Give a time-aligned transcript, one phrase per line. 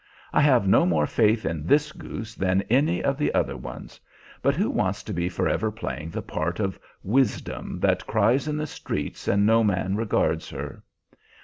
[0.33, 3.99] I have no more faith in this goose than in any of the other ones,
[4.41, 8.65] but who wants to be forever playing the part of Wisdom "that cries in the
[8.65, 10.81] streets and no man regards her"?